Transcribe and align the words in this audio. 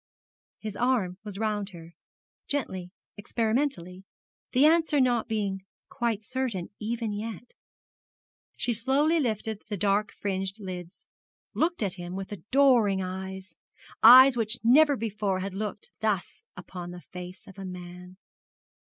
His 0.57 0.75
arm 0.75 1.19
was 1.23 1.37
round 1.37 1.69
her, 1.73 1.93
gently, 2.47 2.89
experimentally, 3.17 4.03
the 4.51 4.65
answer 4.65 4.99
not 4.99 5.27
being 5.27 5.63
quite 5.89 6.23
certain, 6.23 6.71
even 6.79 7.11
yet. 7.13 7.53
She 8.57 8.73
slowly 8.73 9.19
lifted 9.19 9.61
the 9.69 9.77
dark 9.77 10.11
fringed 10.11 10.59
lids, 10.59 11.05
looked 11.53 11.83
at 11.83 11.93
him 11.93 12.15
with 12.15 12.31
adoring 12.31 13.03
eyes 13.03 13.55
eyes 14.01 14.35
which 14.35 14.57
never 14.63 14.97
before 14.97 15.37
had 15.41 15.53
looked 15.53 15.91
thus 15.99 16.43
upon 16.57 16.89
the 16.89 17.01
face 17.01 17.45
of 17.45 17.55
man. 17.59 18.17